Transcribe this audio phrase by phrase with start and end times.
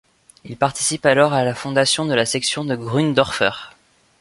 [0.45, 3.69] Il participe alors à la fondation de la section de Grunddörfer.